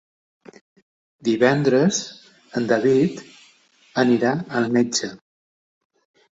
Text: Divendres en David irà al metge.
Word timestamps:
Divendres 1.29 1.99
en 2.61 2.67
David 2.73 3.23
irà 4.17 4.35
al 4.63 4.69
metge. 4.81 5.15